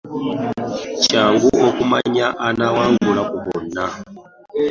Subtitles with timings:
[1.03, 3.85] Kyangu okumanya anaawangula ku bonna.